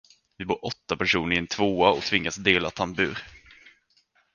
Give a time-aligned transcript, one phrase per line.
[0.37, 3.23] Vi bor åtta personer i en tvåa och tvingas dela tambur.